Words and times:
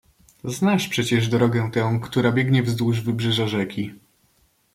"Znasz 0.43 0.87
przecież 0.87 1.27
drogę 1.27 1.69
tę, 1.73 1.99
która 2.03 2.31
biegnie 2.31 2.63
wzdłuż 2.63 3.01
wybrzeża 3.01 3.47
rzeki." 3.47 3.93